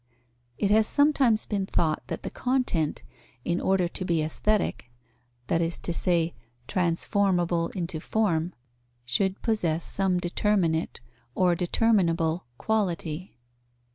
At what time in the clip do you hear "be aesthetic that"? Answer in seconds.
4.03-5.61